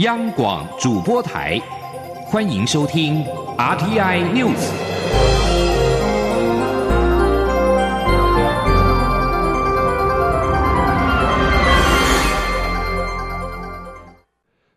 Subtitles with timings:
[0.00, 1.58] 央广主播台，
[2.24, 3.22] 欢迎收听
[3.58, 4.56] RTI News。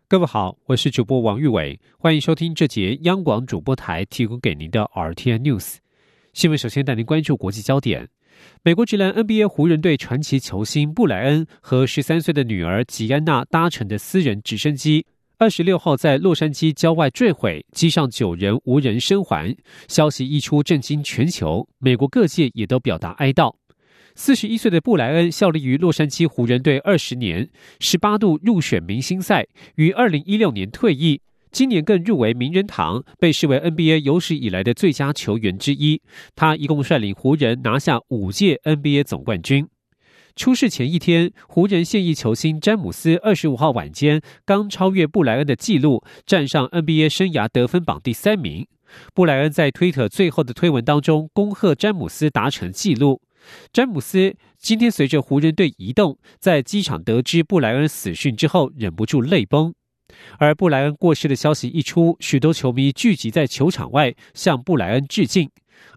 [0.06, 5.76] 各位好，我是主播王玉伟，欢迎收听这节央广主播台提供给您的 RTI News
[6.34, 6.58] 新闻。
[6.58, 8.10] 首先带您关注国际焦点。
[8.62, 15.06] 美国职篮 NBA 湖人队传奇球星布莱恩和十三岁的女儿吉安娜搭乘的私人直升机，
[15.36, 19.54] 二十六号在洛杉矶郊外坠毁，机上九人无人生还。
[19.88, 23.52] 消息一出，震惊全球，美国各界也都表达哀悼。
[24.14, 29.44] 四十一岁的布莱恩效力于洛杉矶湖人队二十年，十八度入选明星赛，
[29.74, 31.20] 于二零一六年退役。
[31.50, 36.00] 今年更入围名人堂，被视为 NBA 有史以来的最佳球员之一。
[36.36, 39.66] 他一共率领湖人拿下五届 NBA 总冠军。
[40.36, 48.66] 出事前一天，湖人现役球星詹姆斯二十五号晚间刚超越布莱恩的纪录，站上 NBA 生涯得分榜第三名。
[49.14, 53.22] 布莱恩在推特最后的推文当中恭贺詹姆斯达成纪录。
[53.72, 59.72] 詹姆斯今天随着湖人队移动，在机场得知布莱恩死讯之后，忍不住泪崩。
[60.38, 65.48] 而布莱恩过世的消息一出，许多球迷聚集在球场外向布莱恩致敬。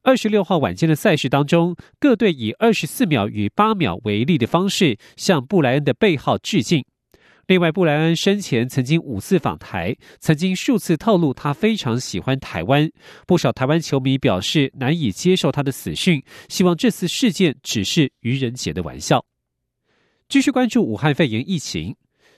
[0.04, 6.86] 二十六号晚间的赛事当中，各队以二十四秒与八秒为例的方式向布莱恩的背号致敬。
[7.48, 12.90] 另外，布莱恩生前曾经五次访台，曾经数次透露他非常喜欢台湾。
[13.26, 19.24] 不少台湾球迷表示难以接受他的死讯，希望这次事件只是愚人节的玩笑。
[20.28, 21.96] 继续关注武汉肺炎疫情。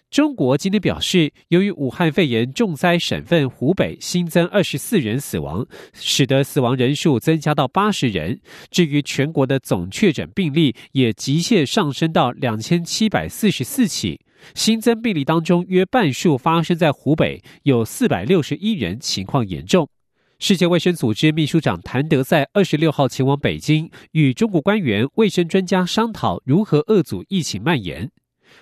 [0.09, 8.39] 中国今天表示，由于武汉肺炎重灾省份湖北新增二十四人死亡，使得死亡人数增加到八十人。
[8.71, 14.19] 至于全国的总确诊病例也极限上升到两千七百四十四起，
[14.55, 19.87] 新增病例当中约半数发生在湖北，有四百六十一人情况严重。
[20.39, 28.09] 世界卫生组织秘书长谭德赛二十六号前往北京，与中国官员、卫生专家商讨如何遏阻疫情蔓延。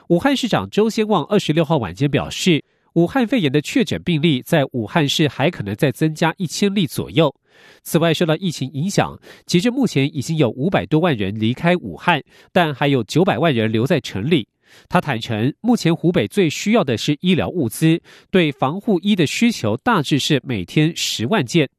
[0.09, 2.63] 武汉市长周先旺二十六号晚间表示，
[2.93, 7.35] 武汉肺炎的确诊病例在武汉市还可能再增加一千例左右。
[7.83, 12.23] 此外，受到疫情影响，截至目前已经有五百多万人离开武汉，
[12.53, 14.47] 但还有九百万人留在城里。
[14.87, 18.01] 他坦诚，目前湖北最需要的是医疗物资，
[18.31, 21.69] 对防护衣的需求大致是每天十万件。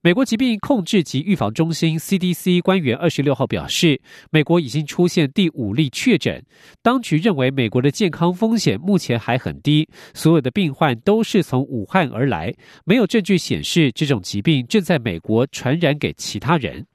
[0.00, 4.00] 美国疾病控制及预防中心 （CDC） 官员二十六号表示，
[4.30, 6.40] 美国已经出现第五例确诊。
[6.80, 12.54] 当局认为，美国的健康风险目前还很低，所有的病患都是从武汉而来，
[12.84, 16.86] 没有证据显示这种疾病正在美国传染给其他人。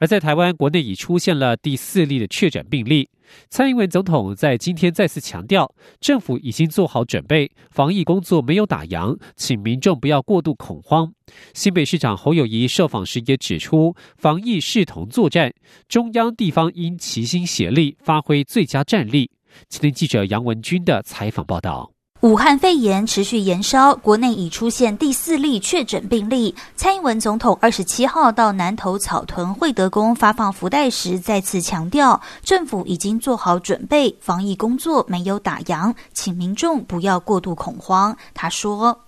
[0.00, 3.10] 而在台湾国内已出现了第四例的确诊病例，
[3.50, 11.12] 蔡英文总统在今天再次强调，政府已经做好准备，防疫工作没有打烊，请民众不要过度恐慌。
[11.52, 15.52] 新北市长侯友谊受访时也指出，防疫视同作战，
[15.86, 19.30] 中央地方应齐心协力，发挥最佳战力。
[19.68, 21.92] 今天记者杨文军的采访报道。
[22.20, 26.54] 武汉肺炎持续延烧，国内已出现第四例确诊病例。
[26.76, 38.14] 蔡英文总统二十七号到南投草屯惠德宫发放福袋时，再次强调，政府已经做好准备，防疫工作没有打烊，请民众不要过度恐慌。
[38.34, 39.00] 他说。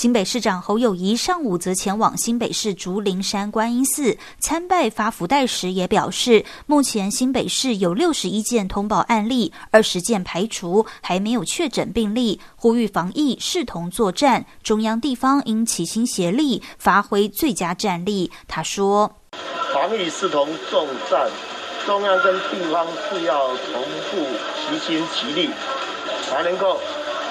[0.00, 12.40] 新北市长侯友谊上午则前往新北市竹林山观音寺参拜发福袋时，也表示，目前新北市有六十一件通报案例，二十件排除，还没有确诊病例。
[12.56, 18.32] 呼吁防疫视同作战，中央地方应齐心协力，发挥最佳战力。
[18.48, 19.16] 他说
[19.74, 21.28] ：“防疫视同作战，
[21.84, 25.50] 中央跟地方是要同步齐心齐力，
[26.26, 26.80] 才能够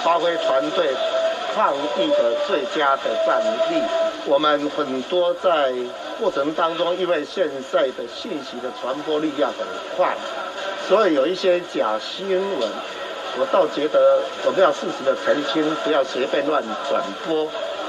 [0.04, 0.96] 发挥团队。”
[1.60, 3.84] 抗疫的最佳的战力，
[4.26, 5.74] 我们很多在
[6.18, 9.58] 过程当中，因为现在的信息的传播力要很
[9.98, 10.16] 快，
[10.88, 12.70] 所以有一些假新闻，
[13.38, 17.46] 我倒觉得我们要适时的澄清，不要随便乱转播，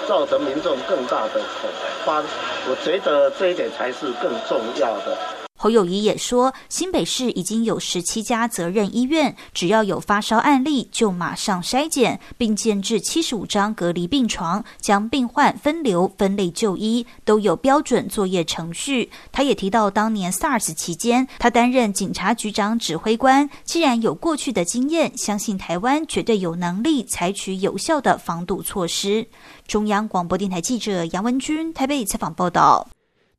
[0.09, 1.71] 造成民众更大的恐
[2.05, 2.25] 慌。
[2.69, 5.40] 我觉得这一点才是更重要的。
[5.63, 19.11] 侯友谊也说，新北市已经有十七家责任医院，只要有发烧案例就马上筛检，并建置七十五张隔离病床，将病患分流分类就医，都有标准作业程序。
[19.31, 29.27] 他也提到，当年 SARS 期间，他担任警察局长指挥官，既然有过去的经验，相信台湾绝对有能力采取有效的防堵措施。
[29.67, 32.89] 中央广播电台记者杨文君台北采访报道。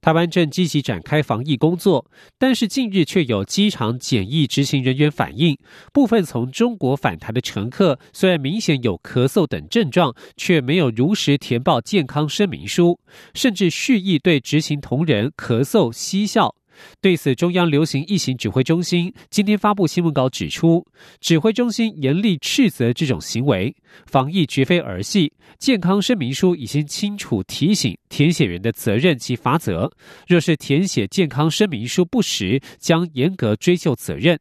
[0.02, 2.10] 台湾正积极展开防疫工作，
[2.40, 5.56] 但是近日却有机场检疫执行人员反映，
[5.94, 13.00] 部分从中国返台的乘客虽然明显有咳嗽等症状，却没有如实填报健康声明书，
[13.36, 16.56] 甚至蓄意对执行同仁咳嗽嬉笑。
[17.02, 20.86] 对此，中央流行疫情指挥中心今天发布新闻稿指出，
[21.20, 23.76] 指挥中心严厉斥责这种行为，
[24.06, 25.32] 防疫绝非儿戏。
[25.58, 29.92] 健康声明书已经清楚提醒填写人的责任及罚则，
[30.28, 34.40] 若是填写健康声明书不实，将严格追究责任。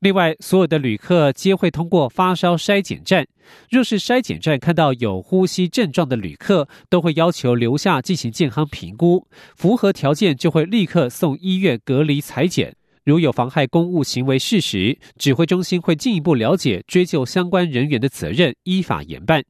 [0.00, 3.26] 另外，所有的旅客皆会通过发烧筛检站。
[3.70, 12.74] 若是筛检站看到有呼吸症状的旅客，都会要求留下进行健康评估，符合条件就会立刻送医院隔离裁剪。
[13.04, 19.44] 如有妨害公务行为事实，指挥中心会进一步了解，追究相关人员的责任，依法严办。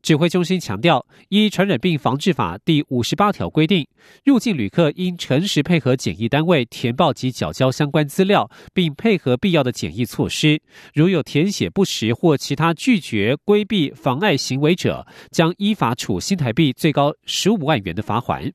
[0.00, 3.86] 指挥中心强调，依《传染病防治法》第五十八条规定，
[4.24, 10.60] 入境旅客应诚实配合检疫单位填报及缴交相关资料，并配合必要的检疫措施。
[10.94, 18.52] 如有填写不实或其他拒绝、规避、妨碍行为者，将依法处新台币最高十五万元的罚款。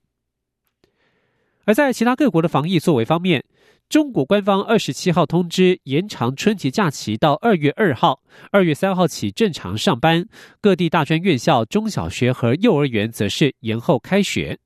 [1.66, 3.42] 而在其他各国的防疫作为方面，
[3.94, 10.26] 中国官方二十七号通知延长春节假期到二月二号，二月三号起正常上班。
[10.60, 14.58] 各地大专院校、中小学和幼儿园则是延后开学。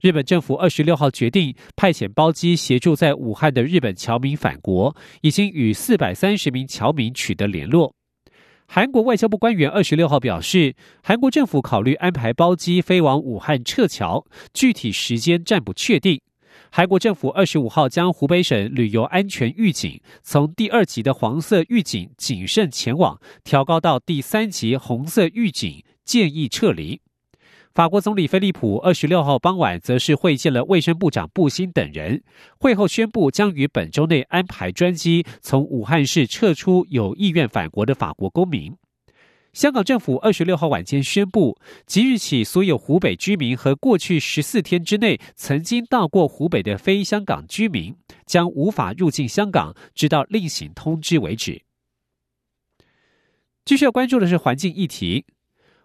[0.00, 7.94] 日本政府二十六号决定派遣包机协助在武汉的日本侨民返国，已经与四百三十名侨民取得联络。
[8.66, 16.20] 韩国外交部官员二十六号表示，韩国政府考虑安排包机飞往武汉撤侨，具体时间暂不确定。
[16.70, 27.00] 韩国政府二十五号将湖北省旅游安全预警从第二级的黄色预警谨慎前往调高到第三级红色预警建议撤离。
[27.74, 32.22] 法国总理菲利普二十六号傍晚则是会见了卫生部长布辛等人，
[32.58, 38.74] 会后宣布将于本周内安排专机从武汉市撤出有意愿返国的法国公民。
[39.58, 47.92] 香港政府二十六号晚间宣布，即日起，所有湖北居民和过去十四天之内曾经到过湖北的非香港居民
[48.24, 51.60] 将无法入境香港，直到另行通知为止。
[53.64, 55.24] 继续要关注的是环境议题，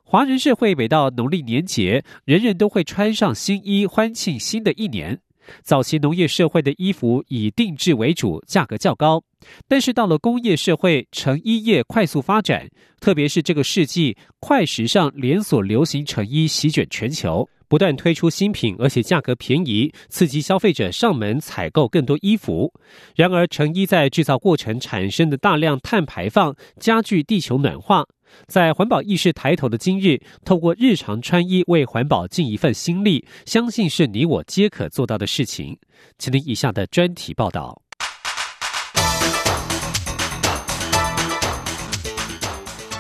[0.04, 5.20] 华人社会每到农历年节，人人都会穿上新衣，欢庆新的一年。
[5.62, 9.24] 早期农业社会的衣服以定制为主，价格较高。
[9.68, 12.70] 但是到了工业社会，成衣业快速发展，
[13.00, 22.72] 特别是这个世纪，快时尚连锁流行成衣席卷全球，不断推出新品，而且价格便宜，刺激消费者上门采购更多衣服。
[23.16, 28.06] 然而，成衣在制造过程产生的大量碳排放，加剧地球暖化。
[28.48, 35.78] 在环保意识抬头的今日，透过日常穿衣为环保尽一份心力，相信是你我皆可做到的事情。
[36.18, 37.82] 请听以下的专题报道。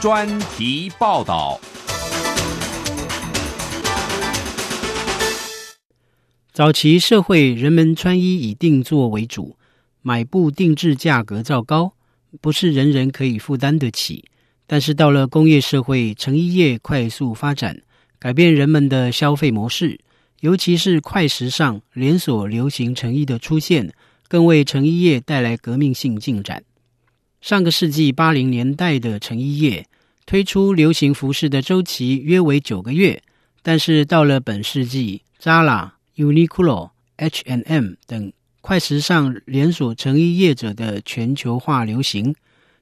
[0.01, 0.27] 专
[0.57, 1.59] 题报道。
[6.51, 9.57] 早期社会人们穿衣以定做为主，
[10.01, 11.93] 买布定制价格较高，
[12.41, 14.25] 不是人人可以负担得起。
[14.65, 17.81] 但是到了工业社会，成衣业快速发展，
[18.19, 19.99] 改变人们的消费模式，
[20.39, 23.93] 尤其是快时尚、连锁流行成衣的出现，
[24.27, 26.63] 更为成衣业带来革命性进展。
[27.41, 29.85] 上个世纪八零年代的成衣业
[30.25, 33.21] 推出流行服饰的周期约为九个月，
[33.61, 42.33] 但是到了本世纪，Zara、Uniqlo、H&M 等快时尚连锁成衣业者的全球化流行。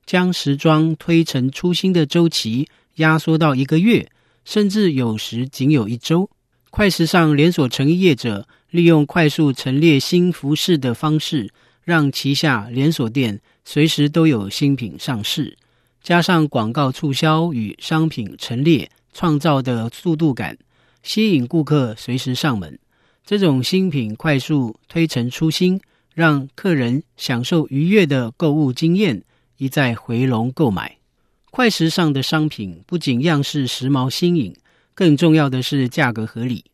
[0.05, 4.10] 将时装推陈出新的周期压缩到一个月，
[4.43, 6.29] 甚至有时仅有一周。
[6.70, 11.51] 快时尚连锁成业者利用快速陈列新服饰的方式，
[11.84, 15.58] 让旗下连锁店随时都有新品上市。
[16.01, 20.58] 加上广告促销与商品陈列创造的速度感，
[21.03, 22.79] 吸引顾客随时上门。
[23.25, 25.79] 这种新品快速推陈出新，
[26.15, 29.22] 让客人享受愉悦的购物经验。
[29.61, 30.97] 一再回笼购买，
[31.51, 34.55] 快时尚的商品不仅样式时髦新颖，
[34.95, 36.65] 更重要的是价格合理，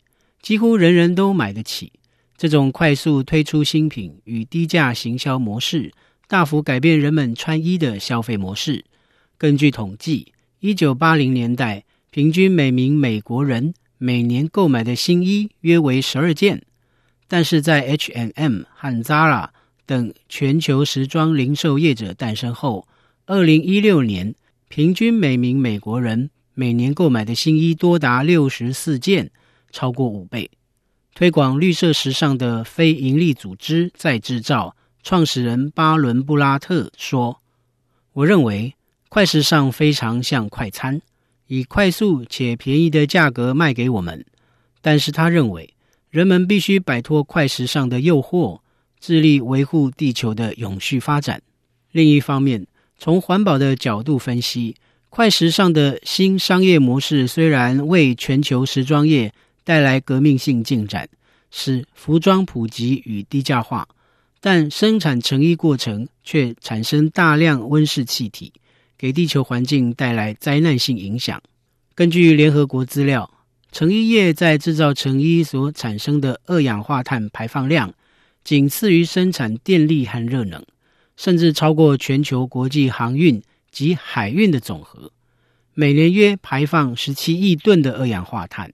[0.42, 1.92] 几乎人人都买得起。
[2.38, 5.92] 这种快速推出新品与低价行销模式，
[6.30, 8.86] 大幅改变人们穿衣的消费模式。
[9.38, 16.64] 根据统计，一九八零年代，平均每名美国人每年购买的新衣约为十二件，
[17.28, 19.50] 但是在 H&M 和 Zara
[19.88, 22.86] 等全球时装零售业者诞生后，
[23.26, 24.36] 二零一六年
[24.68, 29.32] 平均每名美国人每年购买的新衣多达六十四件，
[29.72, 30.52] 超过五倍。
[31.16, 37.42] 推广绿色时尚的非营利组织在制造创始人巴伦布拉特说
[38.12, 38.76] ：“我认为
[39.08, 41.02] 快时尚非常像快餐，
[41.48, 44.26] 以快速且便宜的价格卖给我们。
[44.82, 45.74] 但是他认为
[46.10, 48.60] 人们必须摆脱快时尚的诱惑，
[49.00, 51.42] 致力维护地球的永续发展。
[51.92, 52.66] 另一方面，
[52.98, 54.76] 从环保的角度分析，
[55.10, 59.34] 快时尚的新商业模式虽然为全球时装业。”
[59.68, 61.10] 带来革命性进展，
[61.52, 63.86] 使服装普及与低价化，
[64.40, 68.54] 但生产成衣过程却产生大量温室气体，
[68.98, 71.44] 给地球环境带来灾难性影响。
[71.94, 73.30] 根据联合国资料，
[73.74, 77.94] 成衣业在制造成衣所产生的二氧化碳排放量，
[78.48, 80.64] 仅次于生产电力和热能，
[81.18, 85.12] 甚至超过全球国际航运及海运的总和，
[85.74, 88.74] 每年约排放十七亿吨的二氧化碳。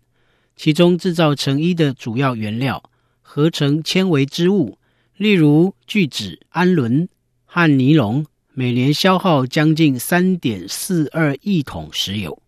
[0.56, 2.84] 其中制造成衣的主要原料
[3.24, 4.78] 合成纤维织物，
[5.18, 7.10] 例如聚酯、氨纶
[7.44, 12.40] 和尼龙，每年消耗将近三点四二亿桶石油。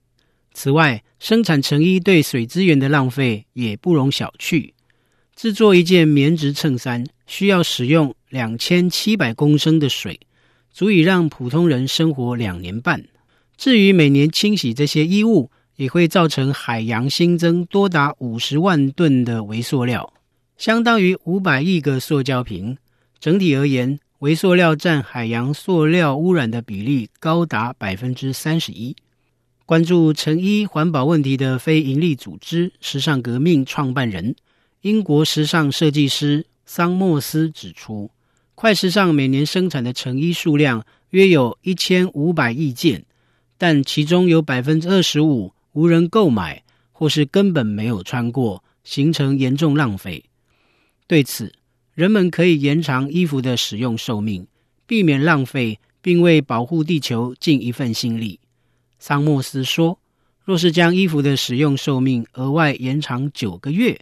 [0.54, 4.74] 此外，生产成衣对水资源的浪费也不容小觑。
[5.36, 10.20] 制作一件棉质衬衫需要使用两千七百公升的水，
[10.72, 13.04] 足以让普通人生活两年半。
[13.58, 20.14] 至于每年清洗这些衣物，也会造成海洋新增多达五十万吨的微塑料，
[20.58, 22.78] 相当于五百亿个塑胶瓶。
[23.20, 28.96] 整体而言，微塑料占海洋塑料污染的比例高达百分之三十一。
[29.66, 34.36] 关注成衣环保问题的非营利组织“时尚革命”创办人、
[34.82, 38.12] 英国时尚设计师桑莫斯指出，
[38.56, 43.06] 快时尚每年生产的成衣数量约有一千五百亿件，
[43.58, 45.54] 但其中有百分之二十五。
[45.74, 50.24] 无人购买，或是根本没有穿过，形成严重浪费。
[51.06, 51.54] 对此，
[51.94, 54.48] 人们可以延长衣服的使用寿命，
[54.88, 58.40] 避免浪费，并为保护地球尽一份心力。
[59.00, 60.00] 桑莫斯说
[60.46, 64.00] ：“若是将衣服的使用寿命额外延长九个月，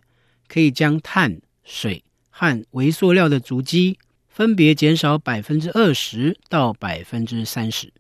[0.48, 2.03] 可以将碳、水
[2.36, 7.94] 和微塑料的足迹分别减少百分之二十到百分之三十。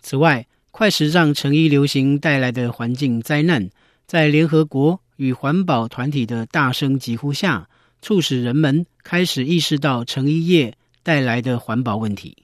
[0.00, 3.70] 此外，快时尚成衣流行带来的环境灾难，
[4.08, 7.68] 在联合国与环保团体的大声疾呼下，
[8.02, 12.36] 促使人们开始意识到成衣业带来的环保问题。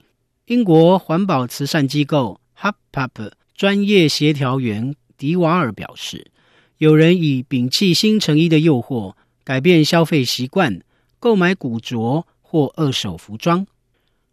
[0.45, 6.31] 英国环保慈善机构 HubPup 专业协调员迪瓦尔表示
[6.79, 9.13] ：“有人以摒弃新成衣的诱惑，
[9.43, 10.81] 改变消费习惯，
[11.21, 13.65] 购买古着或二手服装。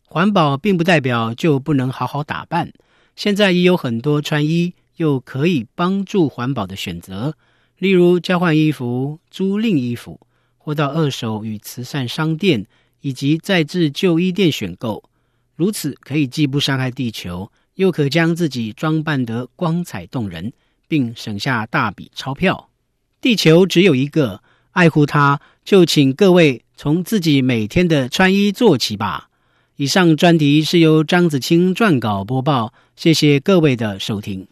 [0.02, 2.73] 环保并不代表就不能好好打扮。”
[3.14, 7.35] 现在已有很多穿衣又可以帮助环保的选择，
[7.76, 10.21] 例如交换衣服、租赁衣服，
[10.57, 12.64] 或到二手与慈善商店
[13.00, 15.02] 以及再制旧衣店选购。
[15.57, 20.52] 如此可以既不伤害地球，又可将自己装扮得光彩动人，
[20.87, 22.71] 并省下大笔钞票。
[23.21, 24.40] 地球只有一个，
[24.71, 29.30] 爱护它，就请各位从自己每天的穿衣做起吧。
[29.75, 34.47] 以上专题是由张子清撰稿播报，谢谢各位的收听。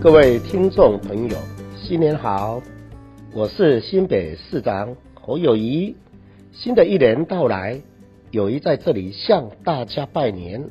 [0.00, 1.38] 各位听众朋友，
[1.80, 2.60] 新年好！
[3.32, 5.94] 我是新北市长侯友谊。
[6.52, 7.80] 新的一年到来，
[8.32, 10.68] 友谊在这里向大家拜年，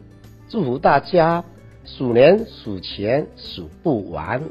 [0.50, 1.46] 祝福大家
[1.88, 4.44] 鼠年数钱数不完。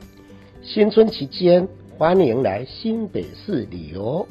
[0.62, 1.68] 新春期间。
[1.98, 4.26] 欢迎来新北市旅游，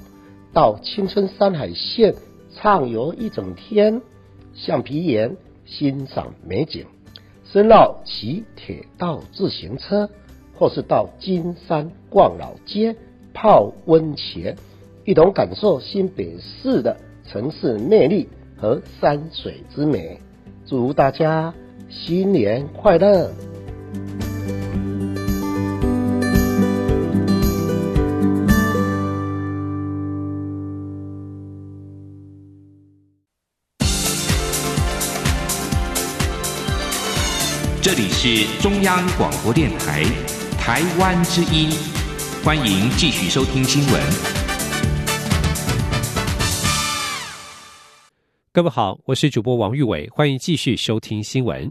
[0.53, 2.13] 到青春山海线
[2.53, 3.99] 畅游一整天，
[4.53, 5.35] 橡皮岩
[5.65, 6.85] 欣赏美景，
[7.43, 10.07] 深绕骑铁道自行车，
[10.53, 12.95] 或是到金山逛老街
[13.33, 14.55] 泡温泉，
[15.03, 20.19] 一同感受新北市的城市魅力和山水之美。
[20.67, 21.51] 祝大家
[21.89, 23.31] 新年快乐！
[37.81, 40.03] 这里是中央广播电台
[40.57, 41.69] 台湾之音，
[42.43, 44.34] 欢迎继续收听新闻。
[48.55, 51.69] 各位好，我是主播王玉伟，欢迎继续收听新闻。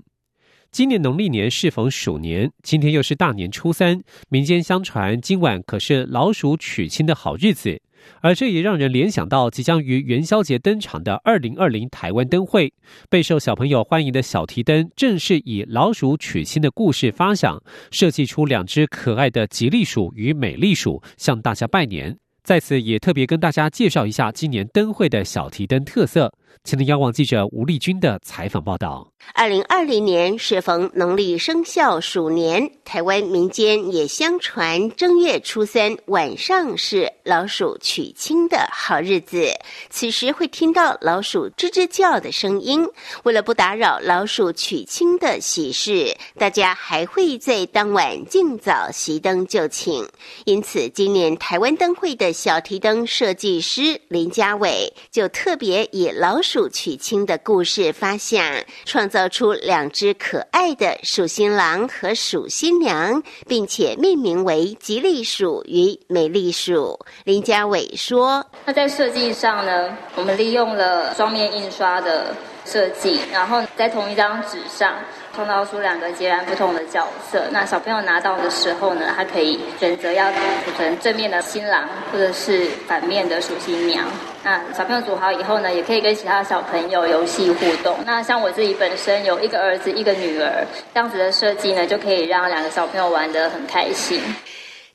[0.71, 7.81] 今年农历年适逢鼠年，今天又是大年初三，民间相传今晚可是老鼠娶亲的好日子，
[8.21, 12.71] 而这也让人联想到即将于元宵节登场的二零二零台湾灯会。
[13.09, 22.19] 备受小朋友欢迎的小提灯，正是以老鼠娶亲的故事发想，设计出两只可爱的吉利鼠与美丽鼠，向大家拜年。
[22.43, 26.31] 在此也特别跟大家介绍一下今年灯会的小提灯特色。
[26.63, 29.11] 前天央网记者吴丽君的采访报道。
[29.33, 39.49] 二零二零年适逢农历生肖鼠年，台湾民间也相传正月初三晚上是老鼠娶亲的好日子。
[39.89, 42.87] 此时会听到老鼠吱吱叫的声音。
[43.25, 50.07] 为了不打扰老鼠娶亲的喜事，大家还会在当晚尽早熄灯就寝。
[50.45, 59.09] 因此，今年台湾灯会的小提灯设计师林家伟就特别以老鼠娶亲的故事发现创。
[59.15, 66.99] 造出两只可爱的鼠新郎和鼠新娘，并且命名为吉利鼠与美丽鼠。
[67.23, 72.35] 林家伟说：“那在设计上呢，我们利用了双面印刷的
[72.65, 74.93] 设计，然后在同一张纸上。”
[75.35, 77.45] 创造出两个截然不同的角色。
[77.51, 80.39] 那小朋友拿到的时候呢，他可以选择要组
[80.77, 84.07] 成正面的新郎，或者是反面的属新娘。
[84.43, 87.97] 那小朋友组好以后呢，也可以跟其他小朋友游戏互动。
[88.05, 94.21] 那像我自己本身有一个儿子，一个女儿，这样子的设计呢，就可以让两个小朋友玩得很开心。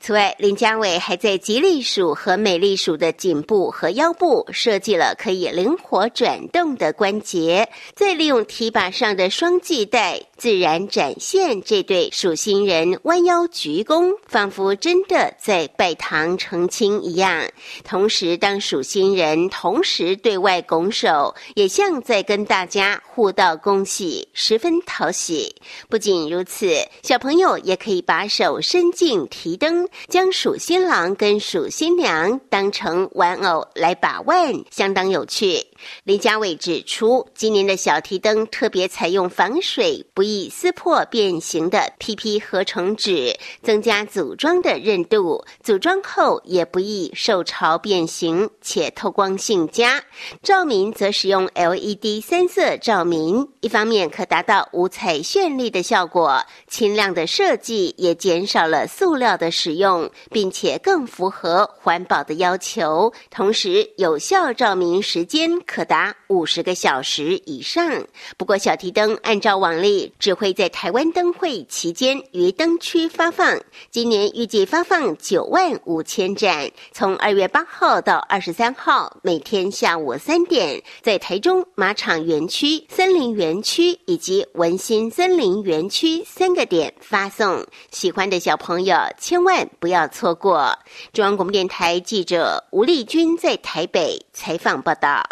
[0.02, 10.18] 此外，林家伟还在吉利鼠和美丽鼠的颈部和腰部设计了可以灵活转动的关节，再利用提把上的双系带。
[10.40, 17.46] 自然展现这对属新人弯腰鞠躬，仿佛真的在拜堂成亲一样。
[17.84, 25.54] 同时，当属新人同时对外拱手，也像在跟大家互道恭喜，十分讨喜。
[25.90, 35.66] 不仅如此，小朋友也可以把手伸进提灯，将属新郎跟属新娘当成玩偶来把玩，相当有趣。
[36.04, 50.02] 林家伟指出，今年的小提灯特别采用防水、不易撕破、变形的 PP 合成纸，增加组装的韧度，组装后也不易受潮变形，且透光性佳。
[50.42, 63.12] 照明则使用 LED 三色照明，一方面可达到五彩绚丽的效果，轻量的设计也减少了塑料的使用，并且更符合环保的要求。
[63.30, 65.50] 同时，有效照明时间。
[65.70, 68.04] 可达五十个小时以上。
[68.36, 73.56] 不过，小提灯按照往例，只会在台湾灯会期间于灯区发放。
[73.88, 87.64] 今年预计发放九万五千盏，从二月八号到二十三号，每天下午三点，在台中马场园区、森林园区以及文心森林园区三个点发送。
[87.92, 90.76] 喜欢的小朋友千万不要错过。
[91.12, 95.22] 中央广播电台记者吴丽君在台北采访报道。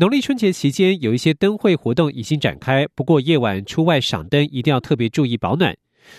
[0.00, 5.76] 农历春节期间，有一些灯会活动已经展开，不过夜晚出外赏灯一定要特别注意保暖。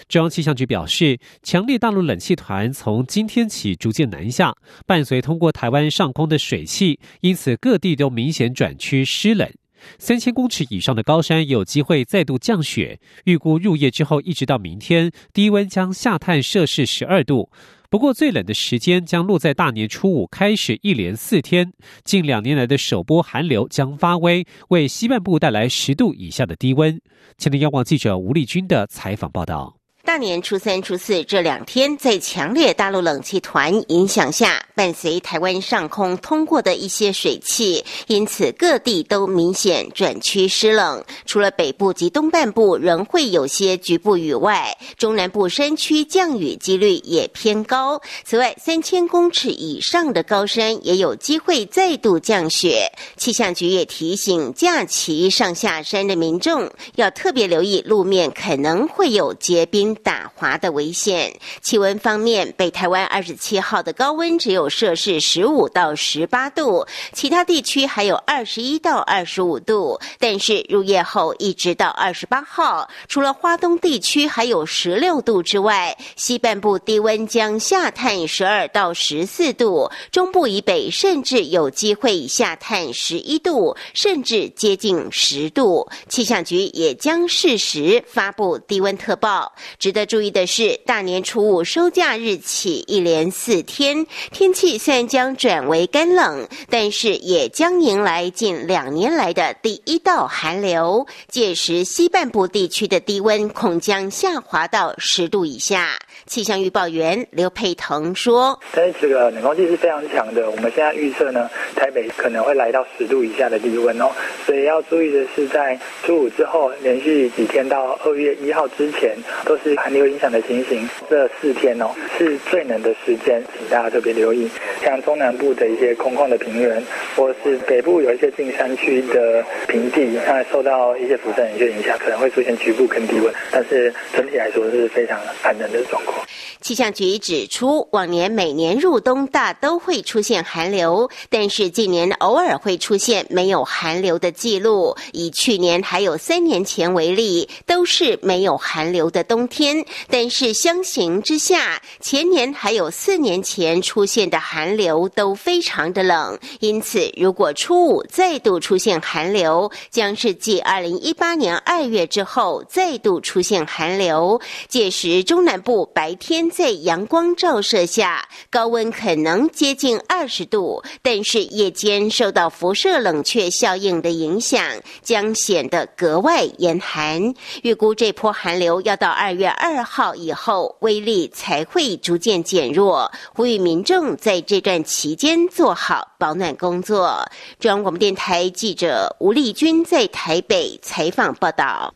[0.08, 4.54] 中央气象局表示，强烈大陆冷气团从今天起逐渐南下，
[4.86, 9.52] 伴随通过台湾上空的水汽，因此各地都明显转趋湿冷。
[9.98, 17.50] 三千公尺以上的高山有机会再度降雪，预估入夜之后一直到明天，低温将下探摄氏十二度。
[17.92, 21.74] 不过，最冷的时间将落在大年初五开始，一连四天。
[22.06, 27.02] 近两年来的首波寒流将发威，为西半部带来十度以下的低温。
[27.38, 29.81] 前天央广记者吴丽君的采访报道。
[30.12, 41.02] 大年初三、初四这两天，在强烈大陆冷气团影响下，伴随台湾上空通过的一些水汽，因此各地都明显转趋湿冷。
[41.26, 48.02] 除了北部及东半部仍会有些局部雨外，中南部山区降雨几率也偏高。
[48.26, 52.92] 此外，三千公尺以上的高山也有机会再度降雪。
[53.16, 59.98] 气象局也提醒假期上下山的民众，要特别留意路面可能会有结冰。
[60.04, 61.34] 打滑的危险。
[61.62, 70.00] 气温方面，北台湾二十七号的高温只有摄氏十五到十八度，其他地区还有二十一到二十五度。
[70.20, 85.88] 但是入夜后一直到二十八号，除了花东地区还有十六度之外，西半部低温将下探十二到十四度，中部以北甚至有机会下探十一度，甚至接近十度。
[86.08, 89.54] 气象局也将适时发布低温特报。
[89.82, 101.08] 值得注意的是，大年初五收假日起一连四天，天气虽然将转为干冷，但是也将迎来近两年来的第一道寒流。
[101.30, 105.98] 届时，西半部地区的低温恐将下滑到十度以下。
[106.32, 114.10] 气象预报员刘佩腾说：“但是这个冷空气是非常强的，我们现在预测呢，台北可能会来到十度以下的低温哦。
[114.46, 119.14] 所以要注意的是，在初五之后连续几天到二月一号之前，
[119.44, 120.88] 都是寒流影响的情形。
[121.10, 124.50] 这四天哦，是最冷的时间，请大家特别留意。
[124.82, 126.82] 像中南部的一些空旷的平原，
[127.14, 133.34] 或是北部有一些近山区的平地，那受到一些辐射的影响，可能会出现局部坑低温。
[133.52, 136.20] 但是整体来说是非常寒冷的状况。”
[136.62, 144.96] 气象局指出，往年每年入冬大都会出现寒流，但是近年偶尔会出现没有寒流的记录。
[145.12, 149.84] 以去年还有三年前为例，都是没有寒流的冬天。
[150.10, 156.38] 但是相形之下，前年还有四年前出现的寒流都非常的冷。
[156.60, 164.40] 因此，如果初五再度出现寒流，将是继二零一八年二月之后再度出现寒流。
[164.68, 166.50] 届时中南部白天。
[166.50, 174.66] 在阳光照射下，高温可能接近二十度，但是夜间受到辐射冷却效应的影响，
[175.04, 177.32] 将显得格外严寒。
[177.62, 183.12] 预估这波寒流要到二月二号以后，威力才会逐渐减弱。
[183.36, 187.24] 呼吁民众在这段期间做好保暖工作。
[187.60, 191.94] 中央广播电台记者吴丽君在台北采访报道。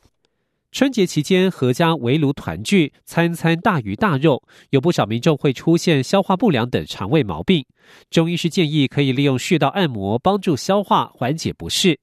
[0.76, 7.66] 春节期间，阖家围炉团聚，餐餐大鱼大肉，有不少民众会出现消化不良等肠胃毛病。
[8.10, 11.98] 中医师建议可以利用穴道按摩帮助消化，缓解不适。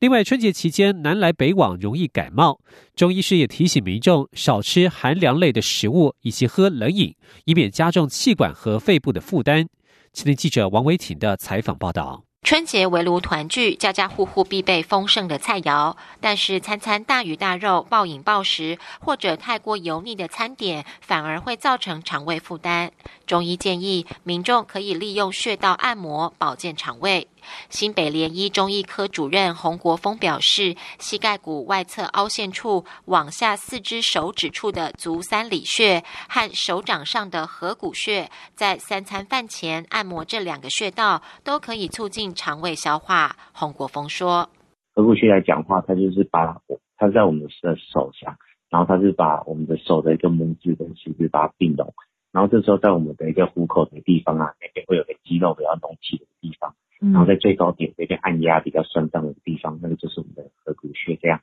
[0.00, 2.60] 另外，春节期间南来北往容易感冒，
[2.94, 9.66] 中医师也提醒民众少吃寒凉类的食物，以及喝冷饮，以免加重气管和肺部的负担。
[10.12, 12.27] 今天记者王维婷的采访报道。
[12.42, 15.96] 春节围炉团聚，家家户户必备丰盛的菜肴。
[16.20, 22.92] 但是餐餐大鱼大肉、暴饮暴食，或者太过油腻的餐点，反而会造成肠胃负担。
[23.26, 27.28] 中医建议民众可以利用穴道按摩保健肠胃。
[27.70, 43.36] 新北联医中医科主任洪国峰表示，膝盖骨外侧凹陷处往下四只手指处的足三里穴和手掌上的合谷穴，在三餐饭前按摩这两个穴道，都可以促进肠胃消化。
[43.52, 44.48] 洪国峰说
[44.94, 46.60] ：“合谷穴来讲话，它就是把
[46.96, 48.36] 它在我们的手上，
[48.70, 51.92] 然后它是把我们的手的一个拇指跟食指把它并拢，
[52.32, 61.16] 然后这时候在我们的一个虎口的地方啊，那边会有个肌肉比较隆起的地方。”然后在最高点这边按压比较酸胀的地方，那个就是我们的合谷穴。
[61.16, 61.40] 这样，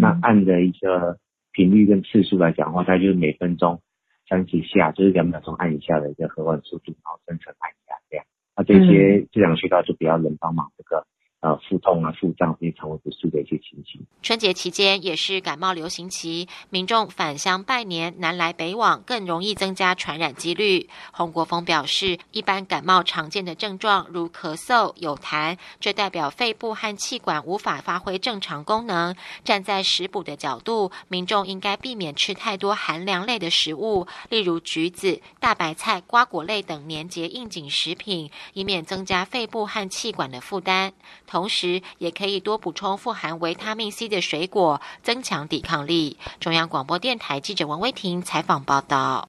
[0.00, 1.18] 那按的一个
[1.52, 3.80] 频率跟次数来讲的话，它就是每分钟
[4.28, 8.26] 三十下，就是两秒钟按一下的一个合腕速度，然后深层按压这样。
[8.56, 10.75] 那这些这两个穴道就比较能帮忙这个。
[11.40, 14.04] 啊，腹痛啊、腹胀这些肠胃不适的一些情形。
[14.22, 20.88] 春节期间也是感冒流行期，民众返乡拜年，南来北往，更容易增加传染几率。
[21.12, 29.14] 洪国峰表示，一般感冒常见的症状如咳嗽、有痰，这代表肺部和气管无法发挥正常功能。
[29.44, 40.92] 站在食补的角度，民众应该避免吃太多寒凉类的食物，例如橘子、大白菜、瓜果类等年节应景食品，以免增加肺部和气管的负担。
[41.26, 46.16] 同时，也可以多补充富含维他命 C 的水果，增强抵抗力。
[46.40, 49.28] 中央广播电台记者王威婷采访报道。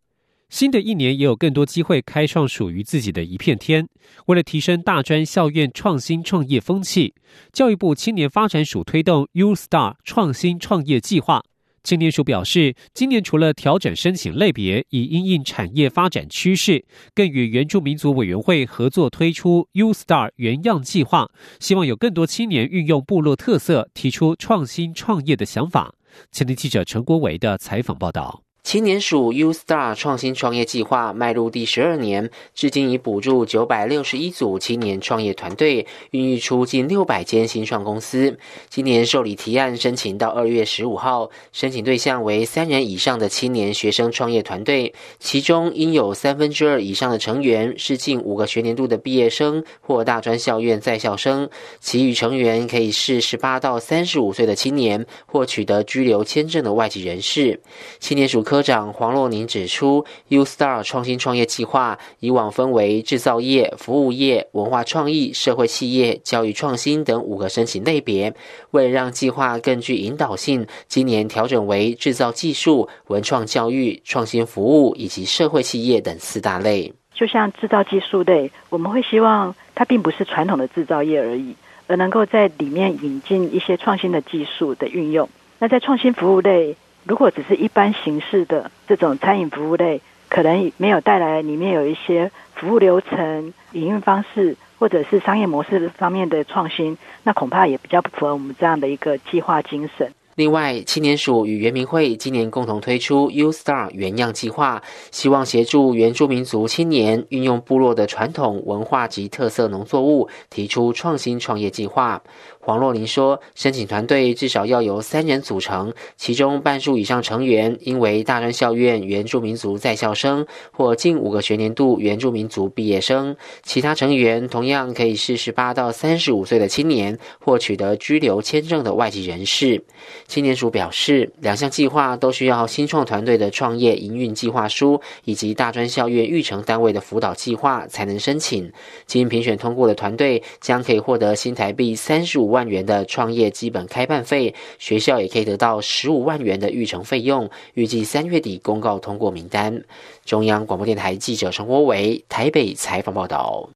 [0.50, 3.86] 新的一年也有更多机会开创属于自己的一片天。
[4.28, 7.14] 为了提升大专校院创新创业风气，
[7.52, 11.44] 教育部青年发展署推动 U Star 创新创业计划。
[11.88, 16.84] 青年署表示，今年除了调整申请类别，以因应产业发展趋势，
[17.16, 21.30] 更与原住民族委员会合作推出 U Star 原样计划，
[21.62, 25.96] 希望有更多青年运用部落特色，提出创新创业的想法。
[26.30, 28.47] 前天记者陈国伟的采访报道。
[28.68, 38.38] 青年署 U Star 创新创业计划迈入第十二年，至今已补助九百六十一组青年创业团队，孕育出近六百间新创公司。
[38.68, 51.50] 今年受理提案申请到二月十五号，申请对象为三人以上的青年学生创业团队，其中应有三分之二以上的成员是近五个学年度的毕业生或大专校院在校生，
[51.80, 57.62] 其余成员可以是十八到三十五岁的青年或取得居留签证的外籍人士。
[58.00, 58.57] 青年署科。
[58.58, 68.34] 科长黄若宁指出，U Star 创新创业计划以往分为制造业、服务业、文化创意、社会企业、教育创新等五个申请类别。
[68.72, 76.92] 为了让计划更具引导性，今年调整为制造技术、文创教育、创新服务以及社会企业等四大类。
[77.14, 85.30] 就像制造技术类，我们会希望它并不是传统的制造业而已，而能够在里面引进一些创新的技术的运用。
[85.60, 86.76] 那在创新服务类。
[87.08, 100.12] 如果只是一般形式的这种餐饮服务类，可能没有带来里面有一些服务流程、营运方式或者是商业模式方面的创新，那恐怕也比较不符合我们这样的一个计划精神。
[100.36, 112.22] 另外，青年署与原民会今年共同推出 U Star 原样计划，希望协助原住民族青年运用部落的传统文化及特色农作物，提出创新创业计划。
[112.68, 129.82] 黄若琳说：“申请团队至少要由三人组成，其中半数以上成员应为大专校院原住民族在校生或近五个学年度原住民族毕业生，其他成员同样可以是十八到三十五岁的青年或取得居留签证的外籍人士。”
[130.28, 138.70] 青年署表示，两项计划都需要新创团队的创业营运计划书以及大专校院育成单位的辅导计划才能申请。
[139.06, 142.57] 经评选通过的团队将可以获得新台币三十五万。
[142.58, 147.48] 万元的创业基本开办费，学校也可以得到十五万元的预成费用。
[147.76, 149.84] 预计三月底公告通过名单。
[150.26, 153.70] 中央广播电台记者陈国伟台北采访报道。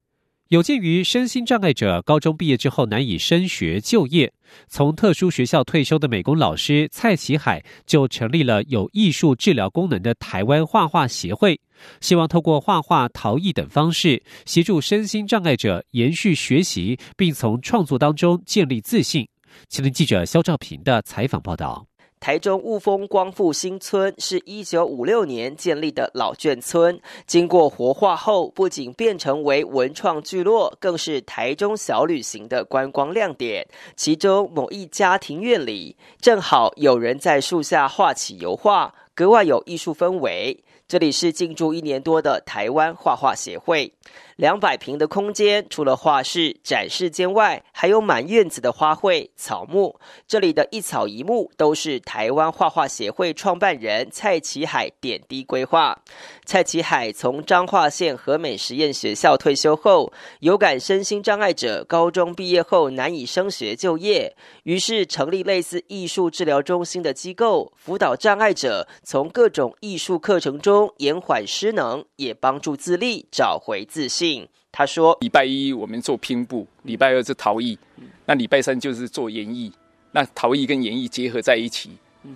[0.52, 4.34] 有鉴于身心障碍者高中毕业之后难以升学就业，
[4.68, 11.58] 从特殊学校退休的美工老师蔡启海就成立了有艺术治疗功能的台湾画画协会，
[12.02, 19.26] 希望透过画画、陶艺等方式，协助身心障碍者延续学习，并从创作当中建立自信。
[19.70, 21.88] 青年记者肖兆平的采访报道。
[22.22, 33.68] 台中雾峰光复新村是一九五六年建立的老眷村，经过活化后，不仅变成为文创聚落，更是台中小旅行的观光亮点。
[33.96, 40.64] 其中某一家庭院里，正好有人在树下画起油画，格外有艺术氛围。
[40.88, 43.92] 这里是进驻一年多的台湾画画协会。
[44.36, 50.00] 两百平的空间，除了画室、展示间外，还有满院子的花卉、草木。
[50.28, 56.00] 这里的一草一木都是台湾画画协会创办人蔡启海点滴规划。
[56.46, 74.48] 蔡启海从彰化县和美实验学校退休后，有感身心障碍者高中毕业后难以升学就业，于是成立类似艺术治疗中心的机构，辅导障碍者从各种艺术课程中延缓失能，也帮助自立，找回自信。
[74.74, 77.78] 他说：“礼拜一我们做拼布，礼拜二是陶艺，
[78.26, 79.70] 那礼拜三就是做演艺。
[80.14, 81.90] 那陶艺跟演艺结合在一起，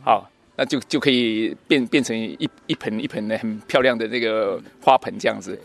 [0.04, 5.58] 好，那就就可以变变成一一盆一盆的很漂亮的那个花盆这样子。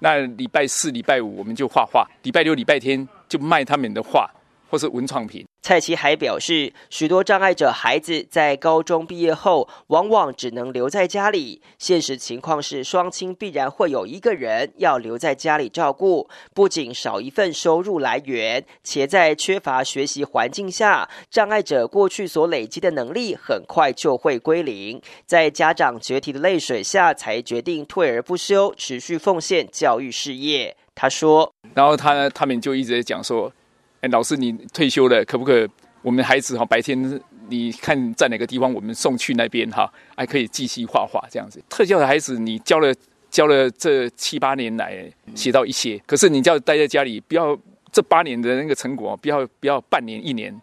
[0.00, 4.30] 那礼拜四、礼拜五我们就画画，礼拜六、礼拜天就卖他们的画
[4.68, 11.60] 或是文创品。”蔡奇还表示，许多障碍者孩子在高中毕业后，往往只能留在家里。
[11.78, 24.98] 现实情况是，双亲必然会有一个人要留在家里照顾，不仅少一份收入来源，且在缺乏学习环境下，障碍者过去所累积的能力很快就会归零。
[25.26, 30.74] 在家长决堤的泪水下，才决定退而不休，持续奉献教育事业。
[30.94, 33.52] 他说，然后他他们就一直在讲说。
[34.00, 35.68] 哎，老师，你退休了，可不可？
[36.02, 41.60] 我们孩子哈，白天你看在哪个地方，我们送去那边哈，还可以继续画画这样子。
[41.68, 42.94] 特教的孩子，你教了
[43.28, 47.58] 教了这七八年来，学到一些，可是你叫待在家里，不要
[47.90, 50.54] 这八年的那个成果，不要不要半年一年。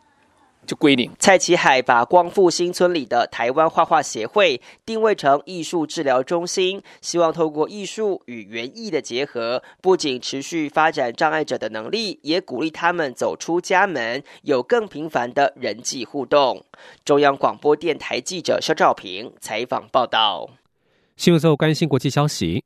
[0.65, 1.12] 就归零。
[1.19, 16.65] 蔡启海把光复新村里的台湾画画协会定位成艺术治疗中心，希望透过艺术与园艺的结合，不仅持续发展障碍者的能力，也鼓励他们走出家门，有更频繁的人际互动。
[17.04, 20.49] 中央广播电台记者肖兆平采访报道。
[21.15, 22.63] 新闻后关心国际消息。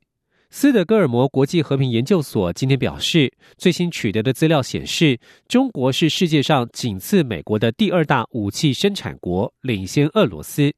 [0.52, 10.74] 斯德哥尔摩国际和平研究所今天表示，最新取得的资料显示，中国是世界上仅次美国的第二大武器生产国，领先俄罗斯。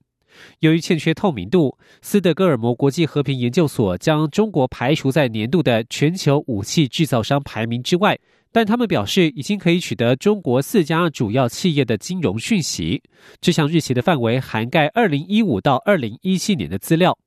[0.61, 8.19] 由于欠缺透明度，斯德哥尔摩国际和平研究所将中国排除在年度的全球武器制造商排名之外。
[8.53, 13.03] 但他们表示，已经可以取得中国四家主要企业的金融讯息。
[13.41, 17.19] 这项日期的范围涵盖二零一五到二零一七年的资料。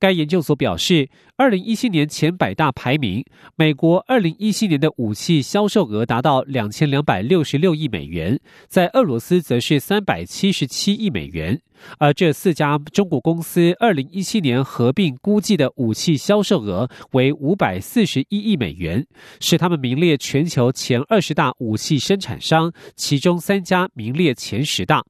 [0.00, 3.24] 该研究所表示，二零一七年前百大排名，
[3.56, 11.60] 美国二零一七年的武器销售额达到两千两百六十六亿美元，在俄罗斯则是三百七十七亿美元。
[11.98, 19.06] 而这四家中国公司二零一七年合并估计的武器销售额为五百四十一亿美元，
[19.40, 25.04] 使他们名列全球前二十大武器生产商，其中三家名列前十大。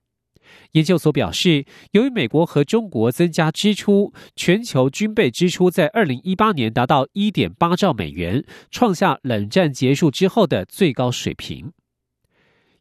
[0.73, 11.73] 研究所表示，由于美国和中国增加支出，全球军备支出在二零一八年达到一点八兆美元，创下冷战结束之后的最高水平。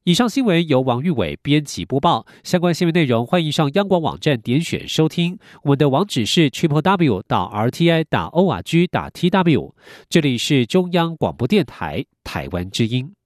[0.04, 2.26] 以上新闻由王玉伟编辑播报。
[2.41, 5.38] 相关新闻内容，欢迎上央广网站点选收听。
[5.63, 9.76] 我们的网址是 triple w 到 r t i 打 o r g 打 t w。
[10.08, 13.16] 这里是中央广播电台台湾之音。